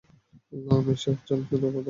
আমার 0.53 0.85
ঈর্ষা 0.87 1.09
হচ্ছে 1.11 1.31
না, 1.31 1.39
শুধুই 1.39 1.59
কৌতূহল। 1.61 1.75